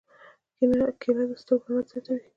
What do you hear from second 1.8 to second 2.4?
زیاتوي.